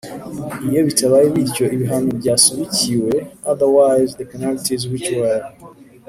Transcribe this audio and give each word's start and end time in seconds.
Iyo 0.69 0.81
bitabaye 0.87 1.25
bityo 1.35 1.65
ibihano 1.75 2.09
byasubikiwe 2.19 3.13
Otherwise 3.51 4.11
the 4.19 4.25
penalties 4.31 4.83
which 4.91 5.07
were 5.17 5.41